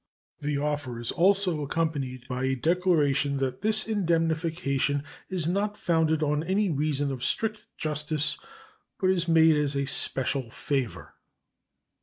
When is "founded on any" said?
5.77-6.71